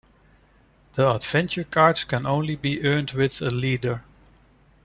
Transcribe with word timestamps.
The 0.93 1.07
adventure 1.13 1.63
cards 1.63 2.05
can 2.05 2.25
only 2.25 2.55
be 2.55 2.83
earned 2.83 3.11
with 3.11 3.39
a 3.39 3.51
leader. 3.51 4.03